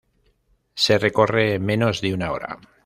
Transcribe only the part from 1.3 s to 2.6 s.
en menos de una hora.